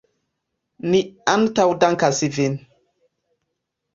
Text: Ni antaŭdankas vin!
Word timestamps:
Ni 0.93 1.01
antaŭdankas 1.33 2.19
vin! 2.37 2.55